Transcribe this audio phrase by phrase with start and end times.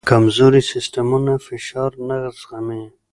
[0.09, 2.83] کمزوري سیستمونه فشار نه زغمي.